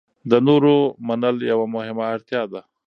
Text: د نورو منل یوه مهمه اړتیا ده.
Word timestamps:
د 0.29 0.33
نورو 0.47 0.73
منل 1.07 1.35
یوه 1.51 1.65
مهمه 1.75 2.03
اړتیا 2.13 2.41
ده. 2.51 2.61